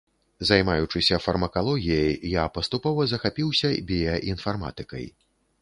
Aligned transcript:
Займаючыся 0.49 1.19
фармакалогіяй, 1.25 2.15
я 2.41 2.47
паступова 2.57 3.07
захапіўся 3.15 3.73
біяінфарматыкай. 3.93 5.05